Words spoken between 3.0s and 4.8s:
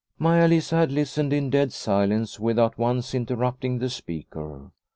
interrupting the speaker.